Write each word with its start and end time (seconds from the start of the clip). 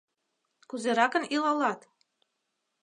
«Кузеракын 0.69 1.23
илалат?» 1.35 1.79